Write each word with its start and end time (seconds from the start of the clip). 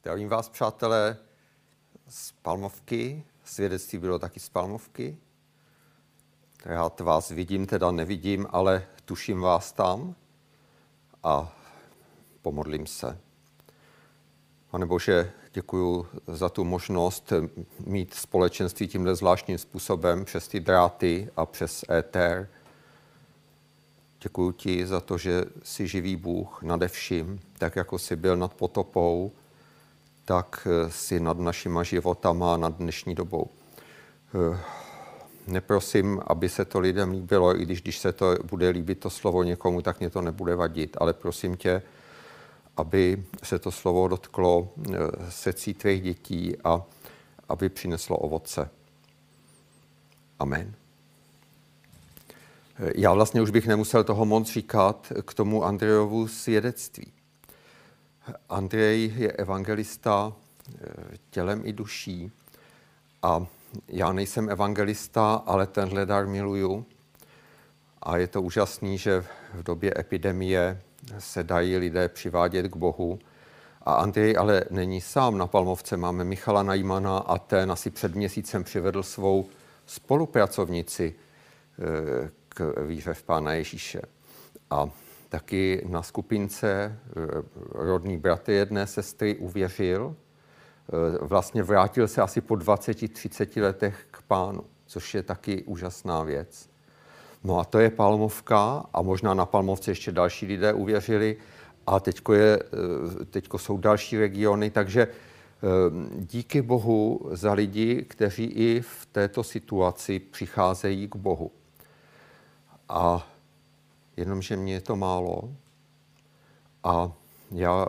Zdravím 0.00 0.28
vás, 0.28 0.48
přátelé, 0.48 1.16
z 2.08 2.32
Palmovky. 2.32 3.24
Svědectví 3.44 3.98
bylo 3.98 4.18
taky 4.18 4.40
z 4.40 4.48
Palmovky. 4.48 5.16
Rád 6.64 7.00
vás 7.00 7.30
vidím, 7.30 7.66
teda 7.66 7.90
nevidím, 7.90 8.46
ale 8.50 8.86
tuším 9.04 9.40
vás 9.40 9.72
tam 9.72 10.14
a 11.22 11.56
pomodlím 12.42 12.86
se. 12.86 13.18
Pane 14.70 14.86
Bože, 14.86 15.32
děkuji 15.52 16.06
za 16.26 16.48
tu 16.48 16.64
možnost 16.64 17.32
mít 17.86 18.14
společenství 18.14 18.88
tímhle 18.88 19.14
zvláštním 19.14 19.58
způsobem 19.58 20.24
přes 20.24 20.48
ty 20.48 20.60
dráty 20.60 21.30
a 21.36 21.46
přes 21.46 21.84
éter. 21.90 22.48
Děkuji 24.22 24.52
ti 24.52 24.86
za 24.86 25.00
to, 25.00 25.18
že 25.18 25.44
jsi 25.62 25.88
živý 25.88 26.16
Bůh 26.16 26.62
nade 26.62 26.88
vším, 26.88 27.40
tak 27.58 27.76
jako 27.76 27.98
jsi 27.98 28.16
byl 28.16 28.36
nad 28.36 28.54
potopou, 28.54 29.32
tak 30.30 30.68
si 30.88 31.20
nad 31.20 31.38
našima 31.38 31.82
životama, 31.82 32.56
nad 32.56 32.76
dnešní 32.76 33.14
dobou. 33.14 33.50
Neprosím, 35.46 36.20
aby 36.26 36.48
se 36.48 36.64
to 36.64 36.80
lidem 36.80 37.10
líbilo, 37.10 37.60
i 37.60 37.62
když, 37.62 37.82
když 37.82 37.98
se 37.98 38.12
to 38.12 38.36
bude 38.44 38.68
líbit 38.68 39.00
to 39.00 39.10
slovo 39.10 39.42
někomu, 39.42 39.82
tak 39.82 40.00
mě 40.00 40.10
to 40.10 40.22
nebude 40.22 40.54
vadit, 40.54 40.96
ale 41.00 41.12
prosím 41.12 41.56
tě, 41.56 41.82
aby 42.76 43.24
se 43.42 43.58
to 43.58 43.70
slovo 43.70 44.08
dotklo 44.08 44.68
eh, 44.78 44.98
srdcí 45.28 45.74
tvých 45.74 46.02
dětí 46.02 46.56
a 46.64 46.82
aby 47.48 47.68
přineslo 47.68 48.16
ovoce. 48.16 48.70
Amen. 50.38 50.74
Eh, 52.78 52.92
já 52.94 53.12
vlastně 53.12 53.42
už 53.42 53.50
bych 53.50 53.66
nemusel 53.66 54.04
toho 54.04 54.24
moc 54.24 54.52
říkat 54.52 55.12
k 55.22 55.34
tomu 55.34 55.64
Andrejovu 55.64 56.28
svědectví. 56.28 57.12
Andrej 58.48 59.12
je 59.16 59.32
evangelista 59.32 60.32
eh, 60.32 60.78
tělem 61.30 61.62
i 61.64 61.72
duší 61.72 62.32
a 63.22 63.46
já 63.88 64.12
nejsem 64.12 64.48
evangelista, 64.48 65.34
ale 65.46 65.66
tenhle 65.66 66.06
dar 66.06 66.26
miluju. 66.26 66.86
A 68.02 68.16
je 68.16 68.26
to 68.26 68.42
úžasný, 68.42 68.98
že 68.98 69.24
v 69.54 69.62
době 69.62 69.94
epidemie 69.98 70.80
se 71.18 71.44
dají 71.44 71.76
lidé 71.76 72.08
přivádět 72.08 72.66
k 72.66 72.76
Bohu. 72.76 73.18
A 73.82 73.94
Andrej 73.94 74.36
ale 74.38 74.64
není 74.70 75.00
sám 75.00 75.38
na 75.38 75.46
Palmovce. 75.46 75.96
Máme 75.96 76.24
Michala 76.24 76.62
Najmana 76.62 77.18
a 77.18 77.38
ten 77.38 77.72
asi 77.72 77.90
před 77.90 78.14
měsícem 78.14 78.64
přivedl 78.64 79.02
svou 79.02 79.48
spolupracovnici 79.86 81.14
eh, 81.14 82.30
k 82.48 82.74
víře 82.86 83.14
v 83.14 83.22
Pána 83.22 83.52
Ježíše. 83.52 84.02
A 84.70 84.90
taky 85.30 85.82
na 85.88 86.02
skupince 86.02 86.68
eh, 86.70 87.42
rodný 87.72 88.18
bratr 88.18 88.50
jedné 88.50 88.86
sestry 88.86 89.36
uvěřil. 89.36 90.16
Eh, 90.16 91.18
vlastně 91.20 91.62
vrátil 91.62 92.08
se 92.08 92.22
asi 92.22 92.40
po 92.40 92.54
20-30 92.54 93.62
letech 93.62 94.06
k 94.10 94.22
pánu, 94.22 94.64
což 94.86 95.14
je 95.14 95.22
taky 95.22 95.62
úžasná 95.62 96.22
věc. 96.22 96.70
No 97.44 97.58
a 97.58 97.64
to 97.64 97.78
je 97.78 97.90
Palmovka 97.90 98.84
a 98.92 99.02
možná 99.02 99.34
na 99.34 99.46
Palmovce 99.46 99.90
ještě 99.90 100.12
další 100.12 100.46
lidé 100.46 100.72
uvěřili 100.72 101.36
a 101.86 102.00
teďko, 102.00 102.34
je, 102.34 102.58
eh, 102.62 103.24
teďko 103.24 103.58
jsou 103.58 103.78
další 103.78 104.18
regiony, 104.18 104.70
takže 104.70 105.08
díky 106.16 106.62
Bohu 106.62 107.30
za 107.32 107.52
lidi, 107.52 108.04
kteří 108.08 108.44
i 108.44 108.80
v 108.80 109.06
této 109.12 109.44
situaci 109.44 110.18
přicházejí 110.18 111.08
k 111.08 111.16
Bohu. 111.16 111.50
A 112.88 113.29
jenomže 114.20 114.56
mě 114.56 114.72
je 114.72 114.80
to 114.80 114.96
málo 114.96 115.54
a 116.84 117.12
já 117.50 117.86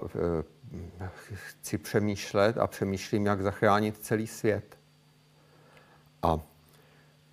eh, 0.99 1.09
chci 1.33 1.77
přemýšlet 1.77 2.57
a 2.57 2.67
přemýšlím, 2.67 3.25
jak 3.25 3.41
zachránit 3.41 3.97
celý 3.97 4.27
svět. 4.27 4.77
A 6.21 6.39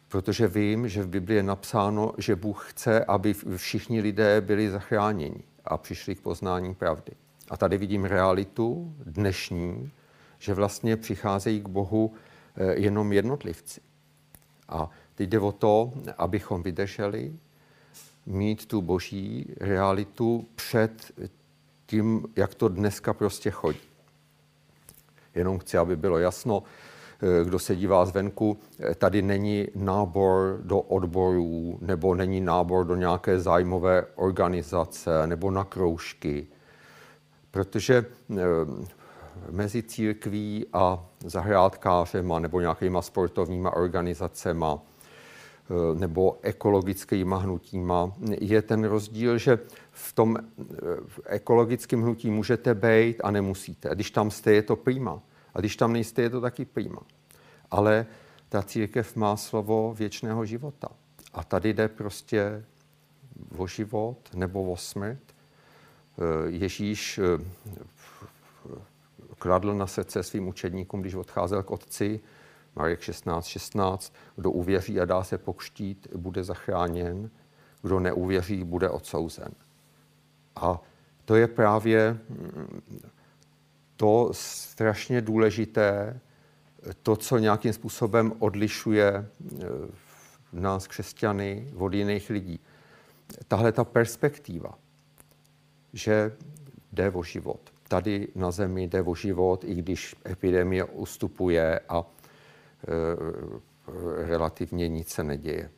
protože 0.08 0.48
vím, 0.48 0.88
že 0.88 1.02
v 1.02 1.08
Biblii 1.08 1.36
je 1.36 1.42
napsáno, 1.42 2.12
že 2.18 2.36
Bůh 2.36 2.70
chce, 2.70 3.04
aby 3.04 3.34
všichni 3.56 4.00
lidé 4.00 4.40
byli 4.40 4.70
zachráněni 4.70 5.42
a 5.64 5.76
přišli 5.76 6.14
k 6.14 6.20
poznání 6.20 6.74
pravdy. 6.74 7.12
A 7.50 7.56
tady 7.56 7.78
vidím 7.78 8.04
realitu 8.04 8.94
dnešní, 9.04 9.90
že 10.38 10.54
vlastně 10.54 10.96
přicházejí 10.96 11.60
k 11.60 11.68
Bohu 11.68 12.14
eh, 12.56 12.74
jenom 12.74 13.12
jednotlivci. 13.12 13.80
A 14.68 14.90
teď 15.14 15.28
jde 15.28 15.38
o 15.38 15.52
to, 15.52 15.92
abychom 16.18 16.62
vydrželi, 16.62 17.32
mít 18.28 18.66
tu 18.66 18.82
boží 18.82 19.54
realitu 19.60 20.46
před 20.54 21.12
tím, 21.86 22.24
jak 22.36 22.54
to 22.54 22.68
dneska 22.68 23.12
prostě 23.14 23.50
chodí. 23.50 23.80
Jenom 25.34 25.58
chci, 25.58 25.78
aby 25.78 25.96
bylo 25.96 26.18
jasno, 26.18 26.62
eh, 26.62 27.44
kdo 27.44 27.58
se 27.58 27.76
dívá 27.76 28.04
zvenku, 28.04 28.58
eh, 28.80 28.94
tady 28.94 29.22
není 29.22 29.66
nábor 29.74 30.60
do 30.62 30.80
odborů, 30.80 31.78
nebo 31.80 32.14
není 32.14 32.40
nábor 32.40 32.84
do 32.84 32.96
nějaké 32.96 33.40
zájmové 33.40 34.06
organizace, 34.14 35.26
nebo 35.26 35.50
na 35.50 35.64
kroužky. 35.64 36.46
Protože 37.50 38.04
eh, 38.30 38.36
mezi 39.50 39.82
církví 39.82 40.66
a 40.72 41.06
zahrádkářema 41.24 42.38
nebo 42.38 42.60
nějakýma 42.60 43.02
sportovníma 43.02 43.76
organizacemi 43.76 44.64
Eh, 44.66 44.97
nebo 45.94 46.38
ekologickými 46.42 47.34
hnutíma, 47.38 48.12
je 48.40 48.62
ten 48.62 48.84
rozdíl, 48.84 49.38
že 49.38 49.58
v 49.92 50.12
tom 50.12 50.36
eh, 50.36 50.44
ekologickém 51.26 52.02
hnutí 52.02 52.30
můžete 52.30 52.74
být 52.74 53.20
a 53.24 53.30
nemusíte. 53.30 53.88
A 53.88 53.94
když 53.94 54.10
tam 54.10 54.30
jste, 54.30 54.52
je 54.52 54.62
to 54.62 54.76
prima. 54.76 55.22
A 55.54 55.60
když 55.60 55.76
tam 55.76 55.92
nejste, 55.92 56.22
je 56.22 56.30
to 56.30 56.40
taky 56.40 56.64
prima. 56.64 57.00
Ale 57.70 58.06
ta 58.48 58.62
církev 58.62 59.16
má 59.16 59.36
slovo 59.36 59.94
věčného 59.98 60.44
života. 60.44 60.88
A 61.34 61.44
tady 61.44 61.74
jde 61.74 61.88
prostě 61.88 62.64
o 63.56 63.66
život 63.66 64.18
nebo 64.34 64.72
o 64.72 64.76
smrt. 64.76 65.22
Eh, 65.22 66.50
Ježíš 66.50 67.20
kladl 69.38 69.74
na 69.74 69.86
srdce 69.86 70.22
svým 70.22 70.48
učedníkům, 70.48 71.00
když 71.00 71.14
odcházel 71.14 71.62
k 71.62 71.70
otci, 71.70 72.20
Marek 72.78 73.00
16, 73.00 73.46
16, 73.46 74.14
kdo 74.36 74.50
uvěří 74.50 75.00
a 75.00 75.04
dá 75.04 75.24
se 75.24 75.38
pokštít, 75.38 76.08
bude 76.16 76.44
zachráněn, 76.44 77.30
kdo 77.82 78.00
neuvěří, 78.00 78.64
bude 78.64 78.90
odsouzen. 78.90 79.52
A 80.56 80.80
to 81.24 81.36
je 81.36 81.46
právě 81.46 82.18
to 83.96 84.28
strašně 84.32 85.20
důležité, 85.20 86.20
to, 87.02 87.16
co 87.16 87.38
nějakým 87.38 87.72
způsobem 87.72 88.32
odlišuje 88.38 89.08
e, 89.12 89.26
nás, 90.52 90.86
křesťany, 90.86 91.72
od 91.76 91.94
jiných 91.94 92.30
lidí. 92.30 92.60
Tahle 93.48 93.72
ta 93.72 93.84
perspektiva, 93.84 94.78
že 95.92 96.36
jde 96.92 97.10
o 97.10 97.22
život. 97.22 97.60
Tady 97.88 98.28
na 98.34 98.50
zemi 98.50 98.82
jde 98.82 99.02
o 99.02 99.14
život, 99.14 99.64
i 99.64 99.74
když 99.74 100.16
epidemie 100.26 100.84
ustupuje 100.84 101.80
a 101.88 102.04
Eh, 102.04 102.17
relativně 104.16 104.88
nic 104.88 105.08
se 105.08 105.22
neděje. 105.22 105.70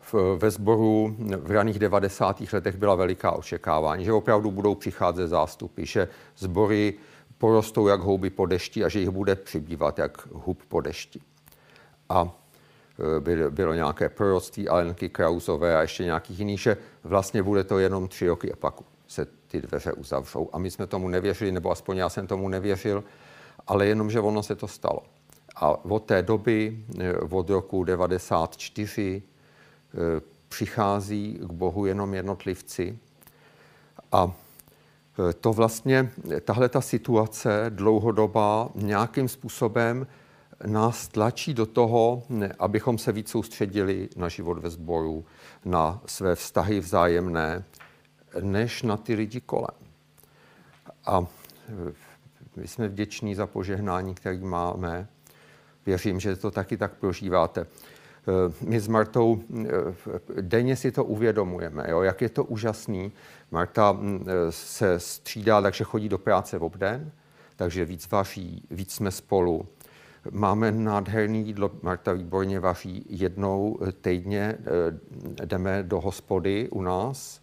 V, 0.00 0.14
ve 0.38 0.50
sboru 0.50 1.16
v 1.36 1.50
raných 1.50 1.78
90. 1.78 2.42
letech 2.52 2.76
byla 2.76 2.94
veliká 2.94 3.32
očekávání, 3.32 4.04
že 4.04 4.12
opravdu 4.12 4.50
budou 4.50 4.74
přicházet 4.74 5.28
zástupy, 5.28 5.84
že 5.84 6.08
sbory 6.36 6.94
porostou 7.38 7.88
jak 7.88 8.00
houby 8.00 8.30
po 8.30 8.46
dešti 8.46 8.84
a 8.84 8.88
že 8.88 9.00
jich 9.00 9.10
bude 9.10 9.34
přibývat 9.34 9.98
jak 9.98 10.26
hub 10.32 10.62
po 10.68 10.80
dešti. 10.80 11.20
A 12.08 12.38
eh, 13.16 13.20
bylo, 13.20 13.50
bylo 13.50 13.74
nějaké 13.74 14.08
proroctví 14.08 14.68
Alenky 14.68 15.08
Krauzové 15.08 15.76
a 15.76 15.80
ještě 15.82 16.04
nějakých 16.04 16.38
jiných, 16.38 16.60
že 16.60 16.76
vlastně 17.04 17.42
bude 17.42 17.64
to 17.64 17.78
jenom 17.78 18.08
tři 18.08 18.28
roky 18.28 18.52
a 18.52 18.56
pak 18.56 18.74
se 19.06 19.26
ty 19.46 19.60
dveře 19.60 19.92
uzavřou. 19.92 20.48
A 20.52 20.58
my 20.58 20.70
jsme 20.70 20.86
tomu 20.86 21.08
nevěřili, 21.08 21.52
nebo 21.52 21.70
aspoň 21.70 21.96
já 21.96 22.08
jsem 22.08 22.26
tomu 22.26 22.48
nevěřil, 22.48 23.04
ale 23.66 23.86
jenom, 23.86 24.10
že 24.10 24.20
ono 24.20 24.42
se 24.42 24.56
to 24.56 24.68
stalo. 24.68 25.02
A 25.56 25.84
od 25.84 26.04
té 26.04 26.22
doby, 26.22 26.84
eh, 27.00 27.16
od 27.16 27.50
roku 27.50 27.84
94, 27.84 29.22
eh, 29.22 30.20
přichází 30.48 31.38
k 31.42 31.52
Bohu 31.52 31.86
jenom 31.86 32.14
jednotlivci. 32.14 32.98
A 34.12 34.32
eh, 35.28 35.32
to 35.32 35.52
vlastně, 35.52 36.10
tahle 36.44 36.68
ta 36.68 36.80
situace 36.80 37.66
dlouhodobá 37.68 38.68
nějakým 38.74 39.28
způsobem 39.28 40.06
nás 40.66 41.08
tlačí 41.08 41.54
do 41.54 41.66
toho, 41.66 42.22
abychom 42.58 42.98
se 42.98 43.12
víc 43.12 43.28
soustředili 43.28 44.08
na 44.16 44.28
život 44.28 44.58
ve 44.58 44.70
sboru, 44.70 45.24
na 45.64 46.00
své 46.06 46.34
vztahy 46.34 46.80
vzájemné, 46.80 47.64
než 48.40 48.82
na 48.82 48.96
ty 48.96 49.14
lidi 49.14 49.40
kolem. 49.40 49.76
A 51.06 51.26
my 52.56 52.68
jsme 52.68 52.88
vděční 52.88 53.34
za 53.34 53.46
požehnání, 53.46 54.14
který 54.14 54.38
máme. 54.38 55.08
Věřím, 55.86 56.20
že 56.20 56.36
to 56.36 56.50
taky 56.50 56.76
tak 56.76 56.92
prožíváte. 56.94 57.60
Eh, 57.60 58.52
my 58.60 58.80
s 58.80 58.88
Martou 58.88 59.40
eh, 59.40 60.40
denně 60.40 60.76
si 60.76 60.92
to 60.92 61.04
uvědomujeme, 61.04 61.84
jo, 61.88 62.02
jak 62.02 62.20
je 62.22 62.28
to 62.28 62.44
úžasný. 62.44 63.12
Marta 63.50 63.92
mm, 63.92 64.26
eh, 64.28 64.52
se 64.52 65.00
střídá, 65.00 65.62
takže 65.62 65.84
chodí 65.84 66.08
do 66.08 66.18
práce 66.18 66.58
v 66.58 66.64
obden 66.64 67.12
takže 67.56 67.84
víc 67.84 68.10
vaří, 68.10 68.62
víc 68.70 68.94
jsme 68.94 69.10
spolu. 69.10 69.68
Máme 70.30 70.72
nádherný 70.72 71.46
jídlo, 71.46 71.70
Marta 71.82 72.12
výborně 72.12 72.60
vaří 72.60 73.04
jednou 73.08 73.78
týdně, 74.00 74.58
jdeme 75.44 75.82
do 75.82 76.00
hospody 76.00 76.68
u 76.70 76.82
nás 76.82 77.40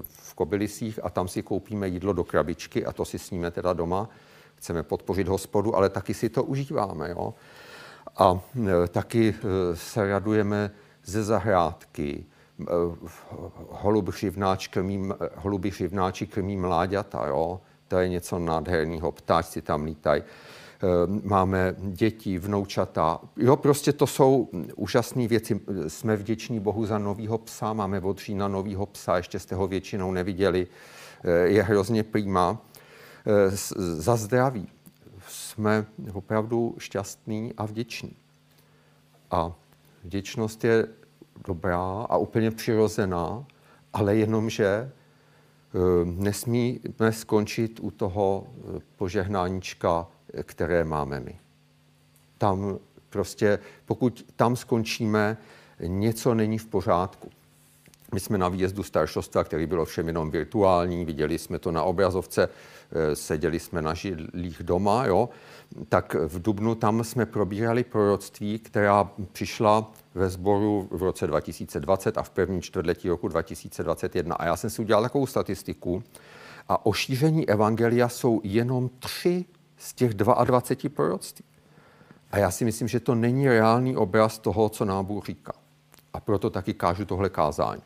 v 0.00 0.34
Kobylisích 0.34 1.00
a 1.04 1.10
tam 1.10 1.28
si 1.28 1.42
koupíme 1.42 1.88
jídlo 1.88 2.12
do 2.12 2.24
krabičky 2.24 2.86
a 2.86 2.92
to 2.92 3.04
si 3.04 3.18
sníme 3.18 3.50
teda 3.50 3.72
doma. 3.72 4.08
Chceme 4.54 4.82
podpořit 4.82 5.28
hospodu, 5.28 5.76
ale 5.76 5.88
taky 5.88 6.14
si 6.14 6.28
to 6.28 6.44
užíváme. 6.44 7.10
Jo? 7.10 7.34
A 8.16 8.40
e, 8.84 8.88
taky 8.88 9.28
e, 9.28 9.76
se 9.76 10.08
radujeme 10.08 10.70
ze 11.04 11.24
zahrádky. 11.24 12.24
E, 12.60 12.64
holuby 13.70 14.12
šivnáč 14.12 14.68
krmí, 14.68 15.08
holuby 15.36 15.70
šivnáči 15.70 16.26
krmí 16.26 16.56
mláďata, 16.56 17.26
jo? 17.26 17.60
to 17.88 17.98
je 17.98 18.08
něco 18.08 18.38
nádherného, 18.38 19.12
ptáčci 19.12 19.62
tam 19.62 19.84
lítají. 19.84 20.22
Máme 21.22 21.74
děti, 21.78 22.38
vnoučata. 22.38 23.20
Jo, 23.36 23.56
prostě 23.56 23.92
to 23.92 24.06
jsou 24.06 24.48
úžasné 24.76 25.28
věci. 25.28 25.60
Jsme 25.88 26.16
vděční 26.16 26.60
Bohu 26.60 26.86
za 26.86 26.98
novýho 26.98 27.38
psa, 27.38 27.72
máme 27.72 28.00
od 28.00 28.18
října 28.18 28.48
novýho 28.48 28.86
psa, 28.86 29.16
ještě 29.16 29.38
jste 29.38 29.54
ho 29.54 29.66
většinou 29.66 30.12
neviděli. 30.12 30.66
Je 31.44 31.62
hrozně 31.62 32.02
prýma. 32.02 32.58
Za 33.76 34.16
zdraví 34.16 34.68
jsme 35.58 35.86
opravdu 36.12 36.74
šťastní 36.78 37.52
a 37.56 37.66
vděční. 37.66 38.16
A 39.30 39.52
vděčnost 40.04 40.64
je 40.64 40.86
dobrá 41.46 42.06
a 42.10 42.16
úplně 42.16 42.50
přirozená, 42.50 43.46
ale 43.92 44.16
jenomže 44.16 44.66
eh, 44.66 44.90
nesmíme 46.04 47.12
skončit 47.12 47.80
u 47.80 47.90
toho 47.90 48.46
eh, 48.46 48.80
požehnáníčka, 48.96 50.06
které 50.42 50.84
máme 50.84 51.20
my. 51.20 51.38
Tam 52.38 52.78
prostě, 53.10 53.58
pokud 53.84 54.26
tam 54.36 54.56
skončíme, 54.56 55.36
něco 55.80 56.34
není 56.34 56.58
v 56.58 56.66
pořádku. 56.66 57.30
My 58.14 58.20
jsme 58.20 58.38
na 58.38 58.48
výjezdu 58.48 58.82
staršostva, 58.82 59.44
který 59.44 59.66
bylo 59.66 59.84
všem 59.84 60.06
jenom 60.06 60.30
virtuální, 60.30 61.04
viděli 61.04 61.38
jsme 61.38 61.58
to 61.58 61.72
na 61.72 61.82
obrazovce, 61.82 62.48
eh, 62.92 63.16
seděli 63.16 63.60
jsme 63.60 63.82
na 63.82 63.94
židlích 63.94 64.62
doma, 64.62 65.06
jo, 65.06 65.28
tak 65.88 66.14
v 66.14 66.42
Dubnu 66.42 66.74
tam 66.74 67.04
jsme 67.04 67.26
probírali 67.26 67.84
proroctví, 67.84 68.58
která 68.58 69.10
přišla 69.32 69.92
ve 70.14 70.28
sboru 70.28 70.88
v 70.90 71.02
roce 71.02 71.26
2020 71.26 72.18
a 72.18 72.22
v 72.22 72.30
prvním 72.30 72.62
čtvrtletí 72.62 73.08
roku 73.08 73.28
2021. 73.28 74.34
A 74.34 74.46
já 74.46 74.56
jsem 74.56 74.70
si 74.70 74.82
udělal 74.82 75.02
takovou 75.02 75.26
statistiku 75.26 76.02
a 76.68 76.86
o 76.86 76.92
šíření 76.92 77.48
evangelia 77.48 78.08
jsou 78.08 78.40
jenom 78.44 78.90
tři 78.98 79.44
z 79.76 79.94
těch 79.94 80.14
22 80.14 80.90
proroctví. 80.94 81.44
A 82.30 82.38
já 82.38 82.50
si 82.50 82.64
myslím, 82.64 82.88
že 82.88 83.00
to 83.00 83.14
není 83.14 83.48
reálný 83.48 83.96
obraz 83.96 84.38
toho, 84.38 84.68
co 84.68 84.84
nám 84.84 85.04
Bůh 85.04 85.26
říká. 85.26 85.52
A 86.12 86.20
proto 86.20 86.50
taky 86.50 86.74
kážu 86.74 87.04
tohle 87.04 87.28
kázání. 87.28 87.82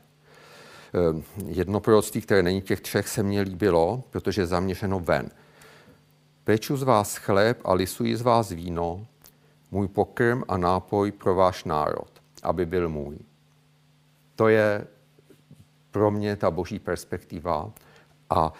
Ehm, 0.94 1.22
jedno 1.46 1.80
proroctví, 1.80 2.20
které 2.20 2.42
není 2.42 2.62
těch 2.62 2.80
třech, 2.80 3.08
se 3.08 3.22
mně 3.22 3.40
líbilo, 3.40 4.04
protože 4.10 4.42
je 4.42 4.46
zaměřeno 4.46 5.00
ven. 5.00 5.30
Peču 6.44 6.76
z 6.76 6.82
vás 6.82 7.16
chléb 7.16 7.60
a 7.64 7.74
lisuji 7.74 8.16
z 8.16 8.22
vás 8.22 8.50
víno, 8.50 9.06
můj 9.70 9.88
pokrm 9.88 10.42
a 10.48 10.56
nápoj 10.56 11.12
pro 11.12 11.34
váš 11.34 11.64
národ, 11.64 12.10
aby 12.42 12.66
byl 12.66 12.88
můj. 12.88 13.18
To 14.36 14.48
je 14.48 14.86
pro 15.90 16.10
mě 16.10 16.36
ta 16.36 16.50
boží 16.50 16.78
perspektiva 16.78 17.72
a 18.30 18.52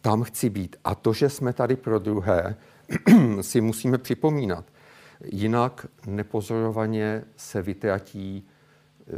tam 0.00 0.22
chci 0.22 0.50
být. 0.50 0.76
A 0.84 0.94
to, 0.94 1.12
že 1.12 1.30
jsme 1.30 1.52
tady 1.52 1.76
pro 1.76 1.98
druhé, 1.98 2.56
si 3.40 3.60
musíme 3.60 3.98
připomínat. 3.98 4.64
Jinak 5.24 5.86
nepozorovaně 6.06 7.24
se 7.36 7.62
vytratí 7.62 8.48
eh, 9.08 9.12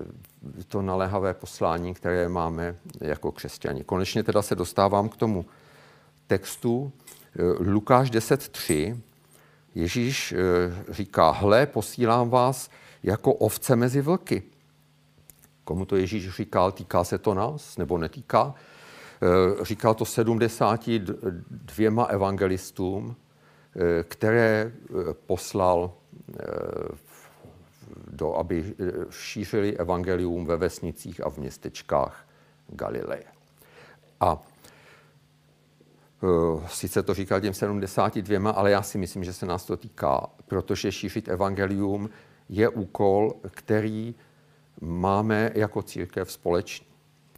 to 0.69 0.83
naléhavé 0.83 1.35
poslání, 1.35 1.95
které 1.95 2.29
máme 2.29 2.77
jako 3.01 3.33
křesťani. 3.33 3.85
Konečně 3.85 4.23
teda 4.23 4.43
se 4.43 4.55
dostávám 4.55 5.09
k 5.09 5.17
tomu 5.17 5.45
textu, 6.27 6.93
Lukáš 7.61 8.11
10.3 8.11 9.01
Ježíš 9.75 10.33
eh, 10.33 10.93
říká, 10.93 11.31
hle, 11.31 11.67
posílám 11.67 12.31
vás 12.31 12.71
jako 13.03 13.33
ovce 13.33 13.77
mezi 13.77 14.01
vlky. 14.01 14.43
Komu 15.65 15.85
to 15.85 15.97
Ježíš 15.97 16.31
říkal, 16.31 16.73
týká 16.73 17.05
se 17.05 17.19
to 17.19 17.35
nás 17.35 17.77
nebo 17.77 17.99
netýká? 17.99 18.55
Eh, 19.23 19.65
říkal 19.65 19.95
to 19.95 20.05
72 20.05 22.05
evangelistům, 22.05 23.17
eh, 23.77 24.05
které 24.05 24.73
poslal 25.27 25.93
do, 28.11 28.35
aby 28.35 28.75
šířili 29.11 29.77
evangelium 29.77 30.47
ve 30.47 30.57
vesnicích 30.57 31.27
a 31.27 31.31
v 31.31 31.39
městečkách 31.39 32.27
Galileje. 32.69 33.25
A 34.21 34.43
Eh, 36.25 36.69
sice 36.69 37.03
to 37.03 37.15
říkal 37.15 37.41
těm 37.41 37.55
72, 37.55 38.51
ale 38.51 38.71
já 38.71 38.83
si 38.83 38.99
myslím, 38.99 39.25
že 39.25 39.33
se 39.33 39.47
nás 39.47 39.65
to 39.65 39.77
týká, 39.77 40.27
protože 40.47 40.93
šířit 40.93 41.29
evangelium 41.29 42.11
je 42.49 42.69
úkol, 42.69 43.35
který 43.51 44.15
máme 44.81 45.51
jako 45.55 45.83
církev 45.83 46.33
společný. 46.33 46.87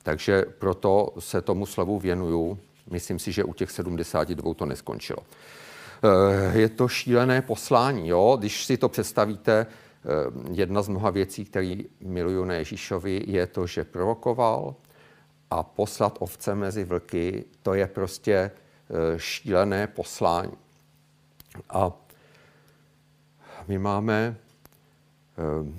Takže 0.03 0.45
proto 0.59 1.15
se 1.19 1.43
tomu 1.43 1.67
slavu 1.67 1.99
věnuju. 1.99 2.59
Myslím 2.91 3.19
si, 3.19 3.33
že 3.33 3.45
u 3.45 3.55
těch 3.55 3.71
72 3.71 4.55
to 4.55 4.67
neskončilo. 4.67 5.19
Eh, 5.23 6.59
je 6.59 6.69
to 6.69 6.89
šílené 6.89 7.43
poslání. 7.43 8.09
Jo? 8.09 8.37
Když 8.39 8.65
si 8.65 8.77
to 8.77 8.89
představíte, 8.89 9.67
eh, 9.71 9.86
jedna 10.53 10.83
z 10.83 10.89
mnoha 10.89 11.11
věcí, 11.11 11.45
které 11.45 11.77
miluju 12.01 12.45
na 12.45 12.55
Ježíšovi, 12.55 13.25
je 13.27 13.47
to, 13.47 13.67
že 13.67 13.85
prorokoval 13.85 14.75
a 15.51 15.63
poslat 15.63 16.17
ovce 16.21 16.55
mezi 16.55 16.85
vlky, 16.85 17.45
to 17.63 17.75
je 17.75 17.87
prostě 17.87 18.51
Eh, 18.91 19.19
šílené 19.19 19.87
poslání. 19.87 20.57
A 21.71 21.93
my 23.69 23.79
máme 23.79 24.37
eh, 24.37 25.73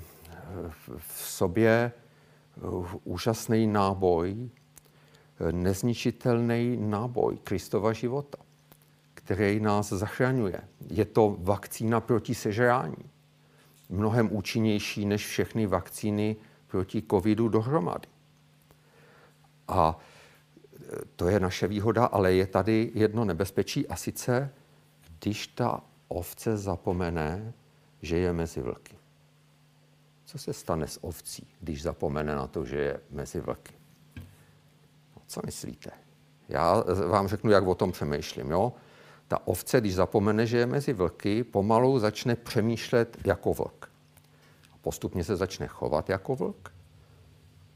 v 0.97 1.21
sobě 1.21 1.71
eh, 1.71 2.61
úžasný 3.03 3.67
náboj, 3.67 4.49
nezničitelný 5.51 6.77
náboj 6.77 7.37
Kristova 7.43 7.93
života, 7.93 8.37
který 9.13 9.59
nás 9.59 9.89
zachraňuje. 9.89 10.61
Je 10.89 11.05
to 11.05 11.37
vakcína 11.39 12.01
proti 12.01 12.35
sežrání. 12.35 13.09
Mnohem 13.89 14.35
účinnější 14.35 15.05
než 15.05 15.27
všechny 15.27 15.65
vakcíny 15.65 16.35
proti 16.67 17.03
covidu 17.11 17.47
dohromady. 17.49 18.07
A 19.67 19.99
to 21.15 21.29
je 21.29 21.39
naše 21.39 21.67
výhoda, 21.67 22.05
ale 22.05 22.33
je 22.33 22.47
tady 22.47 22.91
jedno 22.93 23.25
nebezpečí 23.25 23.87
a 23.87 23.95
sice, 23.95 24.53
když 25.19 25.47
ta 25.47 25.81
ovce 26.07 26.57
zapomene, 26.57 27.53
že 28.01 28.17
je 28.17 28.33
mezi 28.33 28.61
vlky. 28.61 28.95
Co 30.25 30.37
se 30.37 30.53
stane 30.53 30.87
s 30.87 31.03
ovcí, 31.03 31.47
když 31.59 31.81
zapomene 31.81 32.35
na 32.35 32.47
to, 32.47 32.65
že 32.65 32.77
je 32.77 32.99
mezi 33.09 33.39
vlky? 33.39 33.73
No, 35.15 35.21
co 35.27 35.41
myslíte? 35.45 35.91
Já 36.49 36.83
vám 37.07 37.27
řeknu, 37.27 37.51
jak 37.51 37.67
o 37.67 37.75
tom 37.75 37.91
přemýšlím. 37.91 38.51
Jo? 38.51 38.73
Ta 39.27 39.47
ovce, 39.47 39.81
když 39.81 39.95
zapomene, 39.95 40.45
že 40.45 40.57
je 40.57 40.65
mezi 40.65 40.93
vlky, 40.93 41.43
pomalu 41.43 41.99
začne 41.99 42.35
přemýšlet 42.35 43.17
jako 43.25 43.53
vlk. 43.53 43.89
Postupně 44.81 45.23
se 45.23 45.35
začne 45.35 45.67
chovat 45.67 46.09
jako 46.09 46.35
vlk 46.35 46.73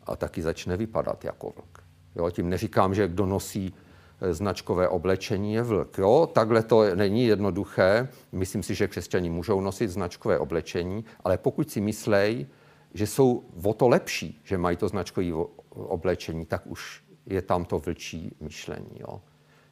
a 0.05 0.15
taky 0.15 0.41
začne 0.41 0.77
vypadat 0.77 1.25
jako 1.25 1.47
vlk. 1.47 1.83
Jo, 2.15 2.29
tím 2.29 2.49
neříkám, 2.49 2.93
že 2.93 3.07
kdo 3.07 3.25
nosí 3.25 3.73
eh, 4.21 4.33
značkové 4.33 4.87
oblečení 4.87 5.53
je 5.53 5.63
vlk. 5.63 5.97
Jo, 5.97 6.29
takhle 6.33 6.63
to 6.63 6.95
není 6.95 7.25
jednoduché. 7.25 8.07
Myslím 8.31 8.63
si, 8.63 8.75
že 8.75 8.87
křesťani 8.87 9.29
můžou 9.29 9.61
nosit 9.61 9.89
značkové 9.89 10.39
oblečení, 10.39 11.05
ale 11.23 11.37
pokud 11.37 11.71
si 11.71 11.81
myslej, 11.81 12.47
že 12.93 13.07
jsou 13.07 13.43
o 13.63 13.73
to 13.73 13.87
lepší, 13.87 14.41
že 14.43 14.57
mají 14.57 14.77
to 14.77 14.87
značkové 14.87 15.25
oblečení, 15.69 16.45
tak 16.45 16.67
už 16.67 17.03
je 17.25 17.41
tam 17.41 17.65
to 17.65 17.79
vlčí 17.79 18.35
myšlení. 18.39 18.99
Jo. 18.99 19.21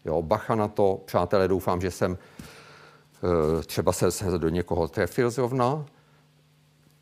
Jo, 0.05 0.21
bacha 0.21 0.55
na 0.55 0.67
to, 0.67 1.01
přátelé, 1.05 1.47
doufám, 1.47 1.81
že 1.81 1.91
jsem 1.91 2.17
eh, 2.17 3.63
třeba 3.63 3.93
se, 3.93 4.11
se 4.11 4.37
do 4.37 4.49
někoho 4.49 4.87
trefil 4.87 5.29
zrovna, 5.29 5.85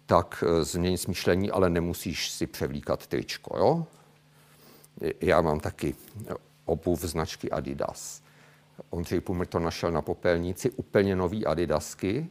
tak 0.06 0.44
eh, 0.48 0.64
změň 0.64 0.98
smýšlení, 0.98 1.52
ale 1.52 1.70
nemusíš 1.70 2.32
si 2.32 2.48
převlíkat 2.48 3.08
tričko. 3.08 3.58
Jo? 3.58 3.86
já 5.22 5.42
mám 5.42 5.60
taky 5.60 5.96
obuv 6.66 7.02
značky 7.02 7.52
Adidas. 7.52 8.22
Ondřej 8.90 9.22
Pumr 9.22 9.46
to 9.46 9.60
našel 9.60 9.92
na 9.92 10.02
popelnici, 10.02 10.72
úplně 10.72 11.16
nový 11.16 11.46
Adidasky, 11.46 12.30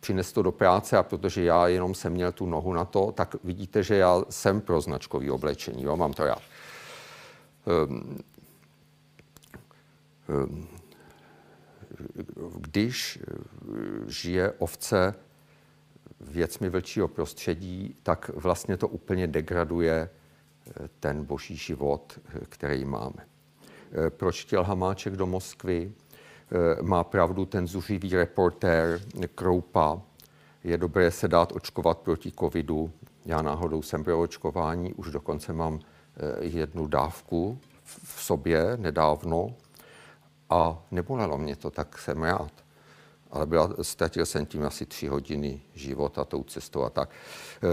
přines 0.00 0.32
to 0.32 0.42
do 0.42 0.52
práce 0.52 0.96
a 0.96 1.02
protože 1.02 1.44
já 1.44 1.68
jenom 1.68 1.94
jsem 1.94 2.12
měl 2.12 2.32
tu 2.32 2.46
nohu 2.46 2.72
na 2.72 2.84
to, 2.84 3.12
tak 3.12 3.36
vidíte, 3.44 3.82
že 3.82 3.96
já 3.96 4.22
jsem 4.30 4.60
pro 4.60 4.80
značkový 4.80 5.30
oblečení, 5.30 5.82
jo, 5.82 5.96
mám 5.96 6.12
to. 6.12 6.22
Um, 6.24 6.30
um, 7.90 8.18
když 12.60 13.18
žije 14.06 14.52
ovce 14.52 15.14
věcmi 16.20 16.68
vlčího 16.68 17.08
prostředí, 17.08 17.96
tak 18.02 18.30
vlastně 18.34 18.76
to 18.76 18.88
úplně 18.88 19.26
degraduje 19.26 20.10
ten 21.00 21.24
boží 21.24 21.56
život, 21.56 22.18
který 22.48 22.84
máme. 22.84 23.26
Proč 24.08 24.42
chtěl 24.42 24.64
Hamáček 24.64 25.16
do 25.16 25.26
Moskvy? 25.26 25.92
Má 26.82 27.04
pravdu 27.04 27.44
ten 27.44 27.66
zuřivý 27.66 28.16
reportér 28.16 29.00
Kroupa. 29.34 30.02
Je 30.64 30.78
dobré 30.78 31.10
se 31.10 31.28
dát 31.28 31.52
očkovat 31.52 31.98
proti 31.98 32.32
covidu. 32.32 32.90
Já 33.24 33.42
náhodou 33.42 33.82
jsem 33.82 34.04
pro 34.04 34.20
očkování, 34.20 34.94
už 34.94 35.10
dokonce 35.10 35.52
mám 35.52 35.80
jednu 36.40 36.86
dávku 36.86 37.58
v 37.84 38.22
sobě 38.22 38.76
nedávno 38.76 39.54
a 40.50 40.82
nebolelo 40.90 41.38
mě 41.38 41.56
to, 41.56 41.70
tak 41.70 41.98
jsem 41.98 42.22
rád. 42.22 42.52
Ale 43.30 43.46
byla, 43.46 43.70
ztratil 43.82 44.26
jsem 44.26 44.46
tím 44.46 44.62
asi 44.62 44.86
tři 44.86 45.08
hodiny 45.08 45.60
života 45.74 46.24
tou 46.24 46.42
cestou 46.42 46.82
a 46.82 46.90
tak. 46.90 47.10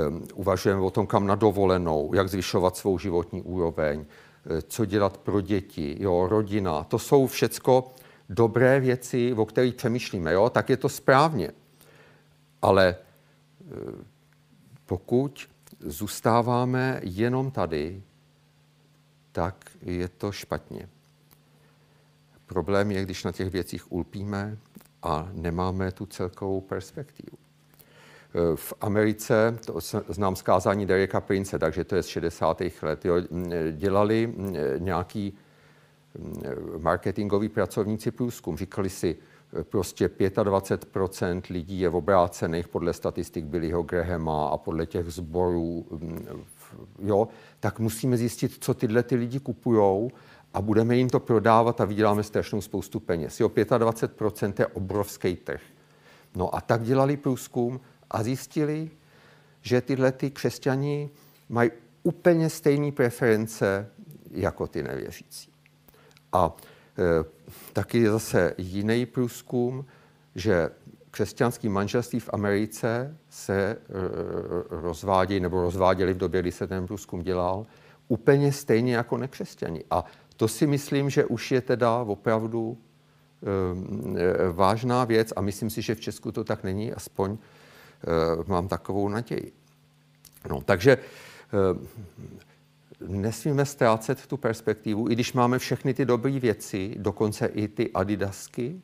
Um, 0.08 0.28
uvažujeme 0.34 0.82
o 0.82 0.90
tom, 0.90 1.08
kam 1.08 1.28
na 1.28 1.36
dovolenou, 1.36 2.14
jak 2.14 2.30
zvyšovat 2.30 2.78
svou 2.78 3.00
životní 3.00 3.42
úroveň, 3.42 4.06
e, 4.46 4.62
co 4.62 4.86
dělat 4.86 5.18
pro 5.18 5.42
děti, 5.42 5.98
jo, 6.00 6.28
rodina. 6.28 6.84
To 6.84 7.00
jsou 7.00 7.28
všecko 7.28 7.92
dobré 8.30 8.80
věci, 8.80 9.34
o 9.34 9.46
kterých 9.46 9.76
přemýšlíme, 9.76 10.34
jo, 10.34 10.50
tak 10.50 10.70
je 10.70 10.78
to 10.78 10.90
správně. 10.90 11.52
Ale 12.62 12.88
e, 12.88 12.96
pokud 14.86 15.48
zůstáváme 15.80 17.00
jenom 17.04 17.52
tady, 17.52 18.04
tak 19.32 19.72
je 19.82 20.08
to 20.08 20.32
špatně. 20.32 20.90
Problém 22.46 22.92
je, 22.92 23.04
když 23.04 23.24
na 23.24 23.32
těch 23.32 23.50
věcích 23.50 23.92
ulpíme 23.92 24.58
a 25.04 25.30
nemáme 25.34 25.92
tu 25.92 26.06
celkovou 26.06 26.62
perspektivu. 26.62 27.38
V 28.56 28.74
Americe, 28.82 29.58
to 29.66 29.80
znám 30.10 30.36
zkázání 30.36 30.86
Dereka 30.86 31.22
Prince, 31.22 31.60
takže 31.60 31.84
to 31.84 31.96
je 31.96 32.04
z 32.04 32.08
60. 32.08 32.62
let, 32.82 33.06
jo, 33.06 33.16
dělali 33.72 34.34
nějaký 34.78 35.34
marketingoví 36.78 37.50
pracovníci 37.50 38.12
průzkum. 38.12 38.58
Říkali 38.58 38.90
si, 38.90 39.18
prostě 39.64 40.08
25% 40.08 41.42
lidí 41.50 41.80
je 41.80 41.90
obrácených 41.90 42.68
podle 42.68 42.94
statistik 42.94 43.46
Billyho 43.46 43.84
Grahama 43.84 44.48
a 44.48 44.58
podle 44.58 44.86
těch 44.86 45.10
sborů, 45.10 45.86
jo, 47.00 47.28
tak 47.60 47.80
musíme 47.80 48.18
zjistit, 48.18 48.58
co 48.60 48.74
tyhle 48.74 49.04
ty 49.04 49.16
lidi 49.16 49.40
kupujou 49.40 50.12
a 50.54 50.62
budeme 50.62 50.96
jim 50.96 51.10
to 51.10 51.20
prodávat 51.20 51.82
a 51.82 51.86
vyděláme 51.86 52.24
strašnou 52.24 52.62
spoustu 52.62 53.00
peněz. 53.00 53.40
Jo, 53.40 53.48
25% 53.48 54.54
je 54.60 54.68
obrovský 54.68 55.36
trh. 55.36 55.62
No 56.36 56.56
a 56.56 56.62
tak 56.62 56.84
dělali 56.84 57.18
průzkum 57.18 57.80
a 58.12 58.24
zjistili, 58.24 58.90
že 59.62 59.82
tyhle 59.82 60.12
ty 60.12 60.32
křesťani 60.32 61.10
mají 61.50 61.72
úplně 62.04 62.50
stejné 62.50 62.92
preference 62.92 63.90
jako 64.32 64.68
ty 64.68 64.84
nevěřící. 64.84 65.52
A 66.32 66.56
e, 66.98 67.26
taky 67.74 68.00
je 68.00 68.12
zase 68.12 68.54
jiný 68.58 69.06
průzkum, 69.06 69.86
že 70.36 70.70
křesťanský 71.12 71.70
manželství 71.70 72.20
v 72.20 72.30
Americe 72.34 73.18
se 73.30 73.56
e, 73.56 73.78
rozvádějí 74.70 75.40
nebo 75.40 75.62
rozváděli 75.62 76.14
v 76.14 76.18
době, 76.18 76.42
kdy 76.42 76.52
se 76.52 76.68
ten 76.68 76.88
průzkum 76.88 77.24
dělal, 77.24 77.66
úplně 78.08 78.52
stejně 78.52 78.96
jako 78.96 79.18
nekřesťani. 79.18 79.84
A 79.92 80.06
to 80.38 80.48
si 80.48 80.68
myslím, 80.68 81.10
že 81.10 81.26
už 81.26 81.52
je 81.52 81.62
teda 81.62 81.98
opravdu 81.98 82.78
e, 82.78 84.52
vážná 84.52 85.06
věc 85.06 85.34
a 85.36 85.42
myslím 85.42 85.70
si, 85.70 85.82
že 85.82 85.96
v 85.96 86.00
Česku 86.00 86.32
to 86.32 86.44
tak 86.44 86.64
není, 86.64 86.94
aspoň 86.94 87.38
mám 88.48 88.68
takovou 88.68 89.10
naději. 89.10 89.52
No, 90.50 90.62
takže 90.62 90.98
nesmíme 93.08 93.66
ztrácet 93.66 94.28
tu 94.28 94.38
perspektivu, 94.38 95.10
i 95.10 95.14
když 95.14 95.34
máme 95.34 95.60
všechny 95.60 95.94
ty 95.94 96.06
dobré 96.06 96.40
věci, 96.40 96.96
dokonce 96.98 97.46
i 97.46 97.68
ty 97.68 97.92
adidasky, 97.92 98.82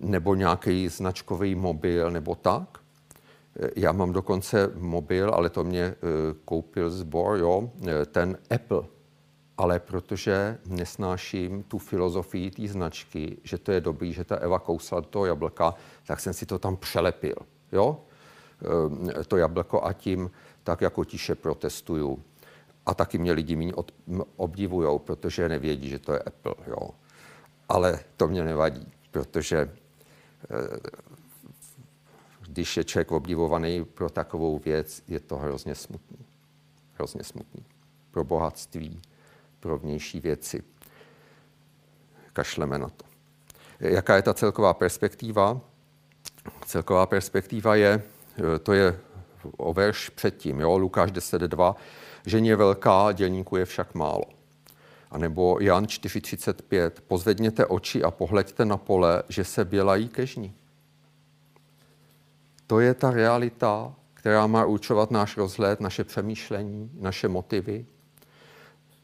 nebo 0.00 0.34
nějaký 0.34 0.88
značkový 0.88 1.54
mobil, 1.54 2.10
nebo 2.10 2.34
tak. 2.34 2.78
Já 3.76 3.92
mám 3.92 4.12
dokonce 4.12 4.70
mobil, 4.74 5.30
ale 5.30 5.50
to 5.50 5.64
mě 5.64 5.82
eh, 5.82 5.94
koupil 6.44 6.90
zbor, 6.90 7.38
jo, 7.38 7.70
eh, 7.86 8.06
ten 8.06 8.38
Apple. 8.50 8.82
Ale 9.58 9.80
protože 9.80 10.58
nesnáším 10.66 11.62
tu 11.62 11.78
filozofii 11.78 12.50
té 12.50 12.68
značky, 12.68 13.36
že 13.44 13.58
to 13.58 13.72
je 13.72 13.80
dobrý, 13.80 14.12
že 14.12 14.24
ta 14.24 14.36
Eva 14.36 14.58
kousla 14.58 15.00
to 15.00 15.26
jablka, 15.26 15.74
tak 16.06 16.20
jsem 16.20 16.32
si 16.32 16.46
to 16.46 16.58
tam 16.58 16.76
přelepil. 16.76 17.36
Jo? 17.72 18.00
Eh, 19.14 19.24
to 19.24 19.36
jablko 19.36 19.84
a 19.84 19.92
tím 19.92 20.30
tak 20.64 20.80
jako 20.80 21.04
tiše 21.04 21.34
protestuju 21.34 22.22
a 22.86 22.94
taky 22.94 23.18
mě 23.18 23.32
lidi 23.32 23.56
méně 23.56 23.72
obdivují, 24.36 24.98
protože 24.98 25.48
nevědí, 25.48 25.88
že 25.88 25.98
to 25.98 26.12
je 26.12 26.18
Apple. 26.18 26.54
Jo. 26.66 26.90
Ale 27.68 28.00
to 28.16 28.28
mě 28.28 28.44
nevadí, 28.44 28.92
protože 29.10 29.58
eh, 29.58 30.78
když 32.48 32.76
je 32.76 32.84
člověk 32.84 33.12
obdivovaný 33.12 33.84
pro 33.84 34.10
takovou 34.10 34.58
věc, 34.58 35.02
je 35.08 35.20
to 35.20 35.36
hrozně 35.36 35.74
smutný. 35.74 36.18
Hrozně 36.94 37.24
smutný. 37.24 37.64
Pro 38.10 38.24
bohatství, 38.24 39.00
pro 39.60 39.78
vnější 39.78 40.20
věci. 40.20 40.62
Kašleme 42.32 42.78
na 42.78 42.88
to. 42.88 43.04
Jaká 43.80 44.16
je 44.16 44.22
ta 44.22 44.34
celková 44.34 44.74
perspektiva? 44.74 45.60
Celková 46.66 47.06
perspektiva 47.06 47.74
je, 47.74 48.02
eh, 48.38 48.58
to 48.58 48.72
je 48.72 49.00
o 49.56 49.74
verš 49.74 50.08
předtím, 50.08 50.60
jo? 50.60 50.78
Lukáš 50.78 51.12
10.2, 51.12 51.76
Ženě 52.26 52.56
velká, 52.56 53.12
dělníku 53.12 53.56
je 53.56 53.64
však 53.64 53.94
málo. 53.94 54.24
A 55.10 55.18
nebo 55.18 55.58
Jan 55.60 55.86
4.35. 55.86 57.00
Pozvedněte 57.00 57.66
oči 57.66 58.02
a 58.02 58.10
pohleďte 58.10 58.64
na 58.64 58.76
pole, 58.76 59.22
že 59.28 59.44
se 59.44 59.64
bělají 59.64 60.08
kežní. 60.08 60.54
To 62.66 62.80
je 62.80 62.94
ta 62.94 63.10
realita, 63.10 63.94
která 64.14 64.46
má 64.46 64.64
určovat 64.64 65.10
náš 65.10 65.36
rozhled, 65.36 65.80
naše 65.80 66.04
přemýšlení, 66.04 66.90
naše 67.00 67.28
motivy. 67.28 67.86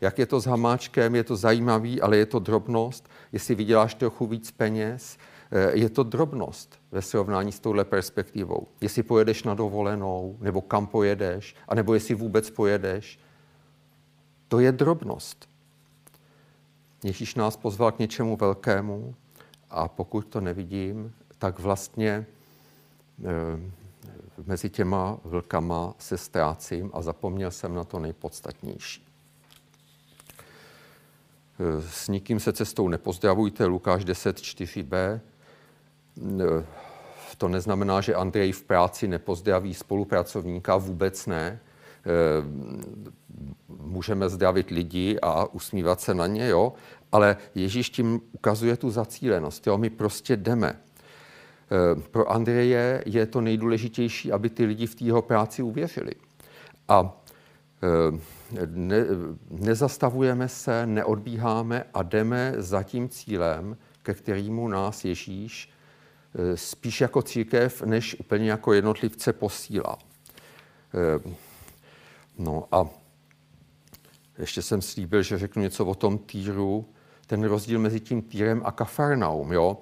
Jak 0.00 0.18
je 0.18 0.26
to 0.26 0.40
s 0.40 0.46
hamáčkem, 0.46 1.14
je 1.14 1.24
to 1.24 1.36
zajímavý, 1.36 2.00
ale 2.00 2.16
je 2.16 2.26
to 2.26 2.38
drobnost. 2.38 3.08
Jestli 3.32 3.54
vyděláš 3.54 3.94
trochu 3.94 4.26
víc 4.26 4.50
peněz, 4.50 5.18
eh, 5.50 5.70
je 5.78 5.88
to 5.88 6.02
drobnost 6.02 6.78
ve 6.92 7.02
srovnání 7.02 7.52
s 7.52 7.60
touhle 7.60 7.84
perspektivou. 7.84 8.66
Jestli 8.80 9.02
pojedeš 9.02 9.42
na 9.42 9.54
dovolenou, 9.54 10.36
nebo 10.40 10.60
kam 10.60 10.86
pojedeš, 10.86 11.56
anebo 11.68 11.94
jestli 11.94 12.14
vůbec 12.14 12.50
pojedeš, 12.50 13.18
to 14.48 14.60
je 14.60 14.72
drobnost. 14.72 15.48
Ježíš 17.04 17.34
nás 17.34 17.56
pozval 17.56 17.92
k 17.92 17.98
něčemu 17.98 18.36
velkému 18.36 19.14
a 19.70 19.88
pokud 19.88 20.26
to 20.26 20.40
nevidím, 20.40 21.14
tak 21.38 21.58
vlastně 21.58 22.10
e, 22.10 22.26
mezi 24.46 24.70
těma 24.70 25.18
vlkama 25.24 25.94
se 25.98 26.18
ztrácím 26.18 26.90
a 26.94 27.02
zapomněl 27.02 27.50
jsem 27.50 27.74
na 27.74 27.84
to 27.84 27.98
nejpodstatnější. 27.98 29.13
S 31.80 32.08
nikým 32.08 32.40
se 32.40 32.52
cestou 32.52 32.88
nepozdravujte, 32.88 33.64
Lukáš 33.64 34.04
10, 34.04 34.36
4b. 34.36 34.94
E, 34.96 35.20
to 37.38 37.48
neznamená, 37.48 38.00
že 38.00 38.14
Andrej 38.14 38.52
v 38.52 38.62
práci 38.62 39.08
nepozdraví 39.08 39.74
spolupracovníka, 39.74 40.76
vůbec 40.76 41.26
ne. 41.26 41.60
Můžeme 43.68 44.28
zdravit 44.28 44.70
lidi 44.70 45.18
a 45.22 45.44
usmívat 45.44 46.00
se 46.00 46.14
na 46.14 46.26
ně, 46.26 46.48
jo, 46.48 46.72
ale 47.12 47.36
Ježíš 47.54 47.90
tím 47.90 48.20
ukazuje 48.32 48.76
tu 48.76 48.90
zacílenost, 48.90 49.66
jo, 49.66 49.78
my 49.78 49.90
prostě 49.90 50.36
jdeme. 50.36 50.80
Pro 52.10 52.32
Andreje 52.32 53.02
je 53.06 53.26
to 53.26 53.40
nejdůležitější, 53.40 54.32
aby 54.32 54.50
ty 54.50 54.64
lidi 54.64 54.86
v 54.86 54.94
té 54.94 55.04
jeho 55.04 55.22
práci 55.22 55.62
uvěřili. 55.62 56.12
A 56.88 57.23
ne, 58.70 58.96
nezastavujeme 59.50 60.48
se, 60.48 60.86
neodbíháme 60.86 61.84
a 61.94 62.02
jdeme 62.02 62.54
za 62.56 62.82
tím 62.82 63.08
cílem, 63.08 63.76
ke 64.02 64.14
kterému 64.14 64.68
nás 64.68 65.04
Ježíš 65.04 65.70
spíš 66.54 67.00
jako 67.00 67.22
církev, 67.22 67.82
než 67.82 68.16
úplně 68.20 68.50
jako 68.50 68.72
jednotlivce 68.72 69.32
posílá. 69.32 69.98
No 72.38 72.68
a 72.72 72.86
ještě 74.38 74.62
jsem 74.62 74.82
slíbil, 74.82 75.22
že 75.22 75.38
řeknu 75.38 75.62
něco 75.62 75.86
o 75.86 75.94
tom 75.94 76.18
týru, 76.18 76.88
ten 77.26 77.44
rozdíl 77.44 77.78
mezi 77.78 78.00
tím 78.00 78.22
týrem 78.22 78.62
a 78.64 78.72
kafarnaum. 78.72 79.52
Jo? 79.52 79.78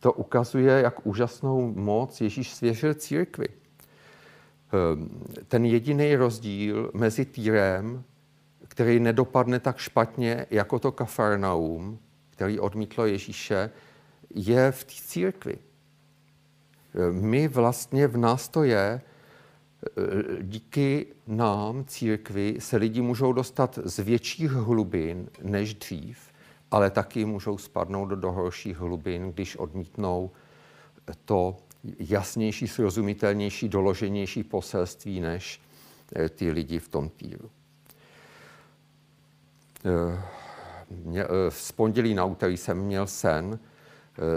To 0.00 0.12
ukazuje, 0.12 0.72
jak 0.72 1.06
úžasnou 1.06 1.72
moc 1.74 2.20
Ježíš 2.20 2.54
svěřil 2.54 2.94
církvi. 2.94 3.48
Ehm, 4.76 5.08
ten 5.48 5.64
jediný 5.64 6.16
rozdíl 6.16 6.90
mezi 6.94 7.24
týrem, 7.24 8.04
který 8.68 9.00
nedopadne 9.00 9.60
tak 9.60 9.78
špatně 9.78 10.46
jako 10.50 10.78
to 10.78 10.92
kafarnaum, 10.92 11.98
který 12.30 12.60
odmítlo 12.60 13.06
Ježíše, 13.06 13.70
je 14.34 14.72
v 14.72 14.84
té 14.84 14.92
církvi. 14.94 15.58
My 17.10 17.48
vlastně 17.48 18.08
v 18.08 18.16
nás 18.16 18.48
to 18.48 18.62
je, 18.62 19.00
díky 20.40 21.06
nám, 21.26 21.84
církvi, 21.84 22.56
se 22.58 22.76
lidi 22.76 23.00
můžou 23.02 23.32
dostat 23.32 23.78
z 23.84 23.98
větších 23.98 24.50
hlubin 24.50 25.28
než 25.42 25.74
dřív, 25.74 26.18
ale 26.70 26.90
taky 26.90 27.24
můžou 27.24 27.58
spadnout 27.58 28.08
do 28.08 28.32
horších 28.32 28.76
hlubin, 28.76 29.32
když 29.32 29.56
odmítnou 29.56 30.30
to 31.24 31.56
jasnější, 31.98 32.68
srozumitelnější, 32.68 33.68
doloženější 33.68 34.44
poselství 34.44 35.20
než 35.20 35.60
eh, 36.16 36.28
ty 36.28 36.50
lidi 36.50 36.78
v 36.78 36.88
tom 36.88 37.08
týru. 37.08 37.50
Eh, 39.84 40.22
eh, 41.16 41.24
v 41.48 41.72
pondělí 41.72 42.14
na 42.14 42.24
úterý 42.24 42.56
jsem 42.56 42.78
měl 42.78 43.06
sen, 43.06 43.58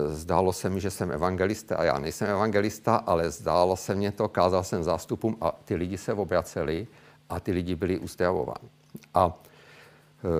zdálo 0.08 0.53
se 0.53 0.70
mi, 0.70 0.82
že 0.82 0.91
jsem 0.91 1.12
evangelista 1.12 1.75
a 1.75 1.84
já 1.84 2.00
nejsem 2.00 2.29
evangelista, 2.29 2.96
ale 2.96 3.32
zdálo 3.32 3.77
se 3.77 3.96
mě 3.96 4.12
to, 4.12 4.27
kázal 4.27 4.63
jsem 4.63 4.84
zástupům 4.84 5.38
a 5.41 5.51
ty 5.65 5.75
lidi 5.75 5.98
se 5.98 6.13
obraceli 6.13 6.88
a 7.29 7.39
ty 7.39 7.51
lidi 7.51 7.75
byli 7.75 8.00
uzdravováni. 8.00 8.70
A 9.13 9.34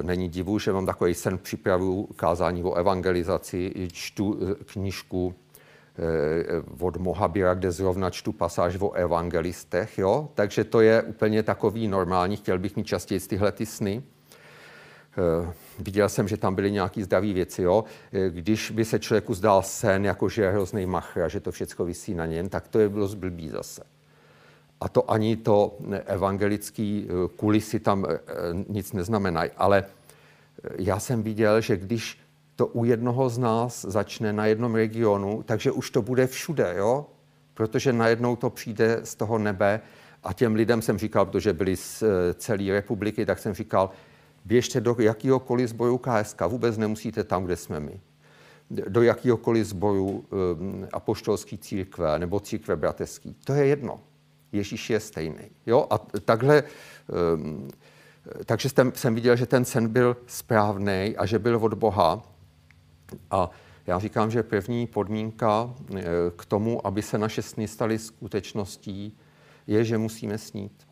není 0.02 0.30
divu, 0.30 0.60
že 0.60 0.74
mám 0.74 0.86
takový 0.86 1.14
sen, 1.14 1.38
připravuju 1.38 2.10
kázání 2.16 2.64
o 2.64 2.74
evangelizaci, 2.74 3.88
čtu 3.92 4.40
knížku 4.66 5.36
Eh, 5.49 5.49
od 6.80 6.98
Mohabira, 6.98 7.54
kde 7.54 7.72
zrovna 7.72 8.10
čtu 8.10 8.32
pasáž 8.32 8.78
o 8.80 8.92
evangelistech, 8.92 9.98
jo? 9.98 10.30
takže 10.34 10.64
to 10.64 10.82
je 10.82 11.02
úplně 11.02 11.44
takový 11.44 11.88
normální, 11.88 12.38
chtěl 12.38 12.60
bych 12.60 12.76
mít 12.76 12.88
častěji 12.88 13.20
tyhle 13.20 13.52
ty 13.52 13.66
sny. 13.66 14.04
Uh, 15.42 15.50
viděl 15.80 16.10
jsem, 16.10 16.28
že 16.28 16.38
tam 16.38 16.56
byly 16.56 16.72
nějaké 16.72 17.04
zdravé 17.04 17.34
věci. 17.34 17.62
Jo? 17.62 17.84
Eh, 18.14 18.30
když 18.30 18.72
by 18.72 18.86
se 18.86 19.00
člověku 19.00 19.34
zdál 19.34 19.62
sen, 19.62 20.06
jako 20.06 20.30
že 20.30 20.42
je 20.42 20.52
hrozný 20.52 20.86
machra, 20.86 21.28
že 21.28 21.40
to 21.40 21.52
všechno 21.52 21.86
visí 21.86 22.14
na 22.14 22.26
něm, 22.26 22.50
tak 22.50 22.68
to 22.68 22.80
je 22.80 22.90
bylo 22.90 23.08
zblbý 23.08 23.50
zase. 23.50 23.84
A 24.82 24.90
to 24.90 25.12
ani 25.12 25.38
to 25.38 25.78
evangelický 26.06 27.08
kulisy 27.36 27.80
tam 27.80 28.06
nic 28.68 28.94
neznamenají. 28.94 29.52
Ale 29.58 29.86
já 30.78 31.00
jsem 31.00 31.24
viděl, 31.24 31.62
že 31.62 31.78
když 31.78 32.20
to 32.60 32.68
u 32.68 32.86
jednoho 32.86 33.30
z 33.30 33.38
nás 33.38 33.86
začne 33.88 34.34
na 34.34 34.46
jednom 34.46 34.76
regionu, 34.76 35.44
takže 35.48 35.72
už 35.72 35.92
to 35.92 36.02
bude 36.02 36.28
všude, 36.28 36.76
jo? 36.78 37.06
Protože 37.54 37.94
najednou 37.94 38.36
to 38.36 38.50
přijde 38.50 39.00
z 39.04 39.16
toho 39.16 39.38
nebe 39.38 39.80
a 40.24 40.34
těm 40.34 40.56
lidem 40.56 40.82
jsem 40.82 40.98
říkal, 40.98 41.26
protože 41.26 41.54
byli 41.54 41.76
z 41.76 42.04
eh, 42.04 42.34
celé 42.34 42.74
republiky, 42.74 43.26
tak 43.26 43.40
jsem 43.40 43.54
říkal, 43.54 43.90
běžte 44.46 44.82
do 44.82 44.96
jakýhokoliv 45.00 45.70
sboru 45.70 45.98
KSK, 45.98 46.42
vůbec 46.48 46.78
nemusíte 46.78 47.24
tam, 47.24 47.46
kde 47.46 47.56
jsme 47.56 47.80
my. 47.80 48.00
Do 48.70 49.02
jakýhokoliv 49.02 49.68
sboru 49.68 50.08
um, 50.10 50.88
apoštolský 50.94 51.58
církve 51.58 52.20
nebo 52.20 52.40
církve 52.40 52.76
bratrský. 52.76 53.36
To 53.44 53.54
je 53.54 53.66
jedno. 53.66 54.00
Ježíš 54.52 54.90
je 54.90 55.00
stejný. 55.00 55.50
Jo? 55.66 55.88
A 55.90 55.98
takhle 55.98 56.64
um, 57.36 57.68
takže 58.46 58.70
jsem, 58.70 58.92
jsem 58.96 59.16
viděl, 59.16 59.36
že 59.36 59.46
ten 59.46 59.66
sen 59.66 59.88
byl 59.88 60.18
správný 60.28 61.16
a 61.18 61.26
že 61.26 61.40
byl 61.40 61.56
od 61.56 61.74
Boha. 61.74 62.39
A 63.32 63.50
já 63.88 64.00
říkám, 64.00 64.32
že 64.32 64.44
první 64.44 64.88
podmínka 64.88 65.74
eh, 65.96 66.04
k 66.36 66.46
tomu, 66.46 66.88
aby 66.88 67.02
se 67.02 67.18
naše 67.18 67.42
sny 67.42 67.68
staly 67.68 68.00
skutečností, 68.00 69.18
je, 69.68 69.84
že 69.84 69.98
musíme 69.98 70.38
snít. 70.38 70.88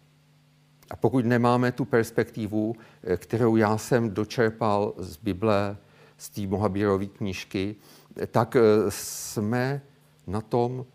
A 0.89 0.95
pokud 0.95 1.25
nemáme 1.25 1.71
tu 1.71 1.85
perspektivu, 1.85 2.75
eh, 3.03 3.17
kterou 3.17 3.55
já 3.55 3.77
jsem 3.77 4.09
dočerpal 4.09 4.93
z 4.97 5.17
Bible, 5.17 5.77
z 6.17 6.29
té 6.29 6.47
Mohabírové 6.47 7.05
knížky, 7.05 7.75
eh, 8.21 8.27
tak 8.27 8.57
jsme 8.89 9.81
na 10.27 10.41
tom 10.41 10.85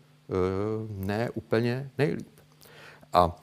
ne 0.89 1.29
úplně 1.29 1.89
nejlíp. 1.97 2.39
A 3.13 3.35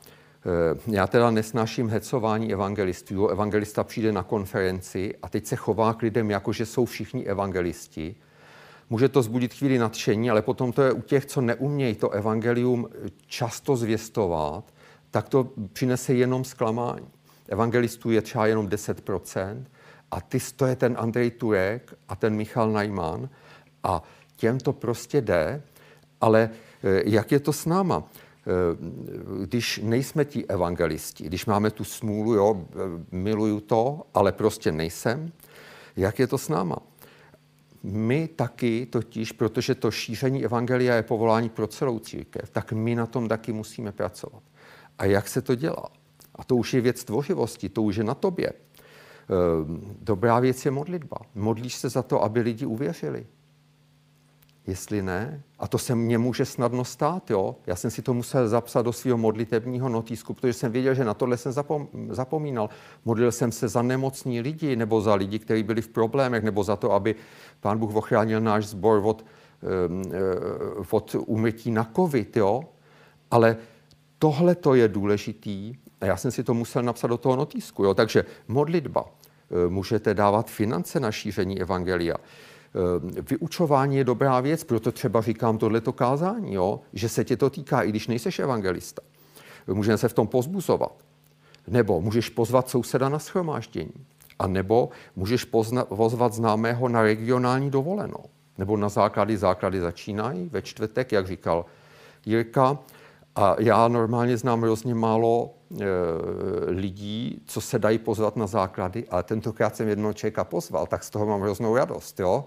já 0.86 1.06
teda 1.06 1.30
nesnáším 1.30 1.88
hecování 1.88 2.52
evangelistů. 2.52 3.28
Evangelista 3.28 3.84
přijde 3.84 4.12
na 4.12 4.22
konferenci 4.22 5.14
a 5.22 5.28
teď 5.28 5.46
se 5.46 5.56
chová 5.56 5.94
k 5.94 6.02
lidem, 6.02 6.30
jako 6.30 6.52
že 6.52 6.66
jsou 6.66 6.84
všichni 6.84 7.24
evangelisti. 7.24 8.16
Může 8.90 9.08
to 9.08 9.22
zbudit 9.22 9.54
chvíli 9.54 9.78
nadšení, 9.78 10.30
ale 10.30 10.42
potom 10.42 10.72
to 10.72 10.82
je 10.82 10.92
u 10.92 11.00
těch, 11.02 11.26
co 11.26 11.40
neumějí 11.40 11.94
to 11.94 12.10
evangelium 12.10 12.88
často 13.26 13.76
zvěstovat, 13.76 14.64
tak 15.10 15.28
to 15.28 15.50
přinese 15.72 16.14
jenom 16.14 16.44
zklamání. 16.44 17.08
Evangelistů 17.48 18.10
je 18.10 18.22
třeba 18.22 18.46
jenom 18.46 18.68
10%, 18.68 19.64
a 20.10 20.20
ty, 20.20 20.38
to 20.56 20.66
je 20.66 20.76
ten 20.76 20.96
Andrej 20.98 21.30
Turek 21.30 21.94
a 22.08 22.16
ten 22.16 22.34
Michal 22.34 22.72
Najman 22.72 23.28
a 23.82 24.02
těm 24.36 24.58
to 24.58 24.72
prostě 24.72 25.20
jde, 25.20 25.62
ale 26.20 26.50
eh, 26.84 27.02
jak 27.04 27.32
je 27.32 27.40
to 27.40 27.52
s 27.52 27.66
náma? 27.66 28.04
Eh, 28.46 28.76
když 29.46 29.80
nejsme 29.82 30.24
ti 30.24 30.46
evangelisti, 30.46 31.24
když 31.24 31.46
máme 31.46 31.70
tu 31.70 31.84
smůlu, 31.84 32.34
jo, 32.34 32.66
miluju 33.10 33.60
to, 33.60 34.02
ale 34.14 34.32
prostě 34.32 34.72
nejsem, 34.72 35.32
jak 35.96 36.18
je 36.18 36.26
to 36.26 36.38
s 36.38 36.48
náma? 36.48 36.76
My 37.82 38.28
taky 38.28 38.86
totiž, 38.86 39.32
protože 39.32 39.74
to 39.74 39.90
šíření 39.90 40.44
evangelia 40.44 40.94
je 40.94 41.02
povolání 41.02 41.48
pro 41.48 41.66
celou 41.66 41.98
církev, 41.98 42.50
tak 42.50 42.72
my 42.72 42.94
na 42.94 43.06
tom 43.06 43.28
taky 43.28 43.52
musíme 43.52 43.92
pracovat. 43.92 44.42
A 44.98 45.04
jak 45.04 45.28
se 45.28 45.42
to 45.42 45.54
dělá? 45.54 45.88
A 46.34 46.44
to 46.44 46.56
už 46.56 46.74
je 46.74 46.80
věc 46.80 47.04
tvořivosti, 47.04 47.68
to 47.68 47.82
už 47.82 47.96
je 47.96 48.04
na 48.04 48.14
tobě. 48.14 48.52
Eh, 48.52 48.56
dobrá 50.00 50.40
věc 50.40 50.64
je 50.64 50.70
modlitba. 50.70 51.16
Modlíš 51.34 51.74
se 51.74 51.88
za 51.88 52.02
to, 52.02 52.22
aby 52.22 52.40
lidi 52.40 52.66
uvěřili. 52.66 53.26
Jestli 54.66 55.02
ne, 55.02 55.42
a 55.58 55.68
to 55.68 55.78
se 55.78 55.94
mně 55.94 56.18
může 56.18 56.44
snadno 56.44 56.84
stát, 56.84 57.30
jo. 57.30 57.56
Já 57.66 57.76
jsem 57.76 57.90
si 57.90 58.02
to 58.02 58.14
musel 58.14 58.48
zapsat 58.48 58.82
do 58.82 58.92
svého 58.92 59.18
modlitebního 59.18 59.88
notýsku, 59.88 60.34
protože 60.34 60.52
jsem 60.52 60.72
věděl, 60.72 60.94
že 60.94 61.04
na 61.04 61.14
tohle 61.14 61.36
jsem 61.36 61.52
zapomínal. 62.10 62.70
Modlil 63.04 63.32
jsem 63.32 63.52
se 63.52 63.68
za 63.68 63.82
nemocní 63.82 64.40
lidi, 64.40 64.76
nebo 64.76 65.00
za 65.00 65.14
lidi, 65.14 65.38
kteří 65.38 65.62
byli 65.62 65.82
v 65.82 65.88
problémech, 65.88 66.44
nebo 66.44 66.64
za 66.64 66.76
to, 66.76 66.92
aby 66.92 67.14
pán 67.60 67.78
Bůh 67.78 67.94
ochránil 67.94 68.40
náš 68.40 68.66
sbor 68.66 69.00
od, 69.04 69.24
eh, 69.62 70.86
od 70.90 71.16
úmrtí 71.18 71.70
na 71.70 71.90
covid, 71.96 72.36
jo. 72.36 72.64
Ale 73.30 73.56
tohle 74.18 74.54
to 74.54 74.74
je 74.74 74.88
důležitý 74.88 75.74
a 76.00 76.06
já 76.06 76.16
jsem 76.16 76.30
si 76.30 76.44
to 76.44 76.54
musel 76.54 76.82
napsat 76.82 77.06
do 77.06 77.16
toho 77.16 77.36
notýsku, 77.36 77.84
jo. 77.84 77.94
Takže 77.94 78.24
modlitba. 78.48 79.04
Eh, 79.50 79.68
můžete 79.68 80.14
dávat 80.14 80.50
finance 80.50 81.00
na 81.00 81.12
šíření 81.12 81.60
evangelia. 81.60 82.16
Eh, 82.74 83.22
vyučování 83.22 83.96
je 83.96 84.04
dobrá 84.04 84.40
věc, 84.40 84.64
proto 84.64 84.92
třeba 84.92 85.20
říkám 85.20 85.58
tohleto 85.58 85.92
kázání, 85.92 86.54
jo, 86.54 86.80
že 86.92 87.08
se 87.08 87.24
tě 87.24 87.36
to 87.36 87.50
týká, 87.50 87.82
i 87.82 87.88
když 87.88 88.08
nejseš 88.08 88.38
evangelista. 88.38 89.02
Můžeme 89.66 89.98
se 89.98 90.08
v 90.08 90.12
tom 90.12 90.26
pozbuzovat. 90.26 90.92
Nebo 91.68 92.00
můžeš 92.00 92.28
pozvat 92.28 92.68
souseda 92.68 93.08
na 93.08 93.18
schromáždění. 93.18 94.06
A 94.38 94.46
nebo 94.46 94.88
můžeš 95.16 95.44
pozna, 95.44 95.84
pozvat 95.84 96.32
známého 96.32 96.88
na 96.88 97.02
regionální 97.02 97.70
dovolenou. 97.70 98.24
Nebo 98.58 98.76
na 98.76 98.88
základy, 98.88 99.36
základy 99.36 99.80
začínají 99.80 100.48
ve 100.48 100.62
čtvrtek, 100.62 101.12
jak 101.12 101.26
říkal 101.26 101.64
Jirka. 102.26 102.78
A 103.36 103.56
já 103.58 103.88
normálně 103.88 104.36
znám 104.36 104.62
hrozně 104.62 104.94
málo 104.94 105.54
e, 105.80 105.84
lidí, 106.66 107.42
co 107.46 107.60
se 107.60 107.78
dají 107.78 107.98
pozvat 107.98 108.36
na 108.36 108.46
základy, 108.46 109.08
ale 109.10 109.22
tentokrát 109.22 109.76
jsem 109.76 109.88
jednoho 109.88 110.12
člověka 110.12 110.44
pozval, 110.44 110.86
tak 110.86 111.04
z 111.04 111.10
toho 111.10 111.26
mám 111.26 111.40
hroznou 111.40 111.76
radost. 111.76 112.20
Jo? 112.20 112.44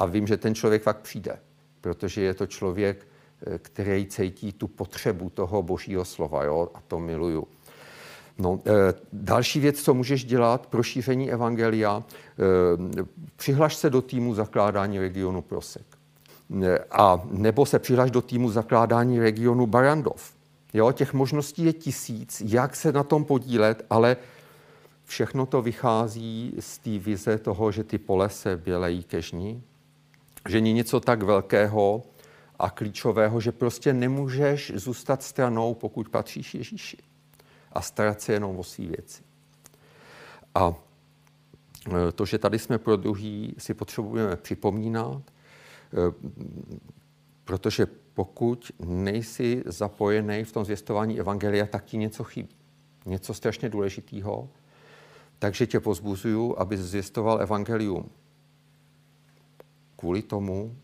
A 0.00 0.06
vím, 0.06 0.26
že 0.26 0.36
ten 0.36 0.54
člověk 0.54 0.82
fakt 0.82 1.00
přijde, 1.00 1.38
protože 1.80 2.22
je 2.22 2.34
to 2.34 2.46
člověk, 2.46 3.06
eh, 3.46 3.58
který 3.58 4.06
cítí 4.06 4.52
tu 4.52 4.68
potřebu 4.68 5.30
toho 5.30 5.62
božího 5.62 6.04
slova, 6.04 6.44
jo, 6.44 6.68
a 6.74 6.80
to 6.88 6.98
miluju. 6.98 7.48
No, 8.40 8.60
e, 8.66 8.94
další 9.12 9.60
věc, 9.60 9.82
co 9.82 9.94
můžeš 9.94 10.24
dělat 10.24 10.66
pro 10.66 10.82
šíření 10.82 11.32
evangelia, 11.32 12.02
e, 12.02 13.04
přihlaš 13.36 13.76
se 13.76 13.90
do 13.90 14.02
týmu 14.02 14.34
zakládání 14.34 14.98
regionu 14.98 15.42
Prosek. 15.42 15.86
E, 16.62 16.78
a 16.90 17.22
nebo 17.30 17.66
se 17.66 17.78
přihlaš 17.78 18.10
do 18.10 18.22
týmu 18.22 18.50
zakládání 18.50 19.20
regionu 19.20 19.66
Barandov. 19.66 20.32
Jo, 20.74 20.92
těch 20.92 21.14
možností 21.14 21.64
je 21.64 21.72
tisíc, 21.72 22.42
jak 22.46 22.76
se 22.76 22.92
na 22.92 23.02
tom 23.02 23.24
podílet, 23.24 23.86
ale 23.90 24.16
všechno 25.04 25.46
to 25.46 25.62
vychází 25.62 26.54
z 26.60 26.78
té 26.78 26.98
vize 26.98 27.38
toho, 27.38 27.72
že 27.72 27.84
ty 27.84 27.98
pole 27.98 28.28
se 28.28 28.56
bělejí 28.56 29.02
ke 29.02 29.22
že 30.48 30.60
není 30.60 30.72
něco 30.72 31.00
tak 31.00 31.22
velkého 31.22 32.02
a 32.58 32.70
klíčového, 32.70 33.40
že 33.40 33.52
prostě 33.52 33.92
nemůžeš 33.92 34.72
zůstat 34.74 35.22
stranou, 35.22 35.74
pokud 35.74 36.08
patříš 36.08 36.54
Ježíši 36.54 36.96
a 37.72 37.82
starat 37.82 38.20
se 38.20 38.32
jenom 38.32 38.58
o 38.58 38.64
svý 38.64 38.86
věci. 38.86 39.22
A 40.54 40.74
e, 42.08 42.12
to, 42.12 42.26
že 42.26 42.38
tady 42.38 42.58
jsme 42.58 42.78
pro 42.78 42.96
druhý, 42.96 43.54
si 43.58 43.74
potřebujeme 43.74 44.36
připomínat, 44.36 45.22
e, 45.22 45.30
protože 47.44 47.86
pokud 48.14 48.72
nejsi 48.84 49.62
zapojený 49.66 50.44
v 50.44 50.52
tom 50.52 50.64
zvěstování 50.64 51.20
evangelia, 51.20 51.66
tak 51.66 51.84
ti 51.84 51.96
něco 51.96 52.24
chybí. 52.24 52.56
Něco 53.06 53.34
strašně 53.34 53.68
důležitého. 53.68 54.48
Takže 55.38 55.66
tě 55.66 55.80
pozbuzuju, 55.80 56.54
aby 56.58 56.76
zvěstoval 56.76 57.42
evangelium 57.42 58.10
kvůli 60.00 60.22
tomu, 60.22 60.76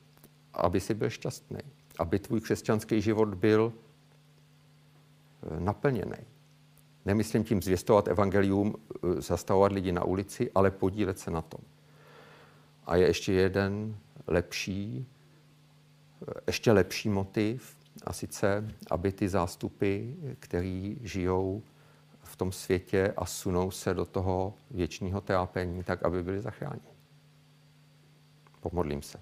aby 0.53 0.81
si 0.81 0.95
byl 0.95 1.11
šťastný, 1.11 1.59
aby 1.99 2.19
tvůj 2.19 2.41
křesťanský 2.41 3.01
život 3.01 3.35
byl 3.35 3.73
eh, 3.73 5.61
naplněný. 5.61 6.17
Nemyslím 7.05 7.45
tím 7.45 7.63
zvěstovat 7.63 8.09
evangelium, 8.09 8.75
eh, 8.77 9.21
zastavovat 9.21 9.73
lidi 9.73 9.93
na 9.93 10.05
ulici, 10.05 10.51
ale 10.55 10.71
podílet 10.71 11.19
se 11.19 11.31
na 11.31 11.43
tom. 11.43 11.61
A 12.87 12.97
je 12.97 13.07
ještě 13.07 13.33
jeden 13.33 13.97
lepší, 14.27 15.07
eh, 16.23 16.41
ještě 16.47 16.73
lepší 16.73 17.09
motiv, 17.09 17.77
a 18.05 18.13
sice, 18.13 18.69
aby 18.91 19.13
ty 19.13 19.29
zástupy, 19.29 20.13
který 20.39 20.99
žijou 21.03 21.63
v 22.23 22.37
tom 22.37 22.53
světě 22.53 23.15
a 23.17 23.27
sunou 23.27 23.71
se 23.71 23.95
do 23.95 24.05
toho 24.05 24.55
věčního 24.71 25.21
trápení, 25.21 25.85
tak 25.85 26.03
aby 26.03 26.23
byli 26.23 26.41
zachráněni. 26.41 26.96
Pomodlím 28.71 29.03
se. 29.03 29.19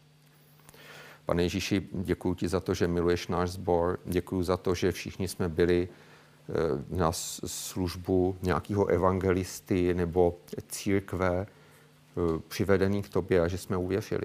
Pane 1.26 1.42
Ježíši, 1.42 1.88
děkuji 1.92 2.34
ti 2.34 2.48
za 2.48 2.60
to, 2.60 2.74
že 2.74 2.88
miluješ 2.88 3.28
náš 3.28 3.50
sbor. 3.50 4.00
Děkuji 4.04 4.42
za 4.42 4.56
to, 4.56 4.74
že 4.74 4.92
všichni 4.92 5.28
jsme 5.28 5.48
byli 5.48 5.88
eh, 5.88 6.52
na 6.96 7.12
službu 7.12 8.36
nějakého 8.42 8.86
evangelisty 8.86 9.94
nebo 9.94 10.38
církve 10.68 11.46
eh, 11.46 12.38
přivedený 12.48 13.02
k 13.02 13.08
tobě 13.08 13.40
a 13.40 13.48
že 13.48 13.58
jsme 13.58 13.76
uvěřili. 13.76 14.24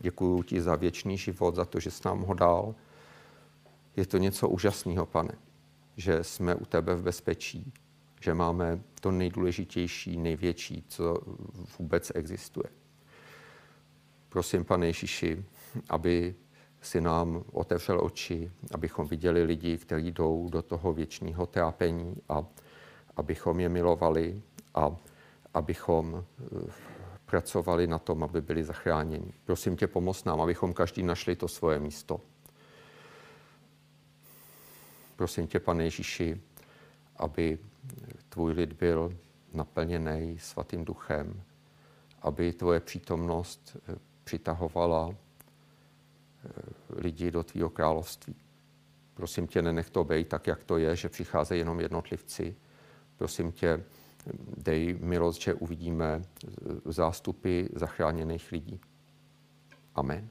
Děkuji 0.00 0.42
ti 0.42 0.60
za 0.60 0.76
věčný 0.76 1.18
život, 1.18 1.54
za 1.54 1.64
to, 1.64 1.80
že 1.80 1.90
jsi 1.90 2.02
nám 2.04 2.20
ho 2.20 2.34
dal. 2.34 2.74
Je 3.96 4.06
to 4.06 4.18
něco 4.18 4.48
úžasného, 4.48 5.06
pane, 5.06 5.32
že 5.96 6.24
jsme 6.24 6.54
u 6.54 6.64
tebe 6.64 6.94
v 6.94 7.02
bezpečí, 7.02 7.72
že 8.20 8.34
máme 8.34 8.80
to 9.00 9.10
nejdůležitější, 9.10 10.16
největší, 10.16 10.84
co 10.88 11.18
vůbec 11.78 12.12
existuje. 12.14 12.64
Prosím, 14.28 14.64
pane 14.64 14.86
Ježíši, 14.86 15.44
aby 15.88 16.34
si 16.80 17.00
nám 17.00 17.44
otevřel 17.52 18.04
oči, 18.04 18.50
abychom 18.74 19.06
viděli 19.06 19.42
lidi, 19.42 19.78
kteří 19.78 20.10
jdou 20.10 20.48
do 20.48 20.62
toho 20.62 20.92
věčného 20.92 21.46
trápení 21.46 22.16
a 22.28 22.44
abychom 23.16 23.60
je 23.60 23.68
milovali 23.68 24.42
a 24.74 24.96
abychom 25.54 26.24
eh, 26.40 26.72
pracovali 27.24 27.86
na 27.86 27.98
tom, 27.98 28.24
aby 28.24 28.40
byli 28.42 28.64
zachráněni. 28.64 29.32
Prosím 29.44 29.76
tě, 29.76 29.86
pomoz 29.86 30.24
nám, 30.24 30.40
abychom 30.40 30.72
každý 30.72 31.02
našli 31.02 31.36
to 31.36 31.48
svoje 31.48 31.78
místo. 31.78 32.20
Prosím 35.16 35.46
tě, 35.46 35.60
pane 35.60 35.84
Ježíši, 35.84 36.40
aby 37.16 37.58
tvůj 38.28 38.52
lid 38.52 38.72
byl 38.72 39.16
naplněný 39.52 40.38
svatým 40.38 40.84
duchem, 40.84 41.42
aby 42.22 42.52
tvoje 42.52 42.80
přítomnost 42.80 43.76
eh, 43.88 44.07
přitahovala 44.28 45.10
eh, 45.10 46.50
lidi 46.90 47.30
do 47.30 47.42
tvýho 47.42 47.70
království. 47.70 48.34
Prosím 49.14 49.46
tě, 49.46 49.62
nenech 49.62 49.90
to 49.90 50.04
být 50.04 50.28
tak, 50.28 50.46
jak 50.46 50.64
to 50.64 50.78
je, 50.78 50.96
že 50.96 51.08
přicházejí 51.08 51.58
jenom 51.58 51.80
jednotlivci. 51.80 52.56
Prosím 53.16 53.52
tě, 53.52 53.84
dej 54.56 54.98
milost, 55.00 55.42
že 55.42 55.54
uvidíme 55.54 56.22
zástupy 56.84 57.64
zachráněných 57.72 58.52
lidí. 58.52 58.80
Amen. 59.94 60.28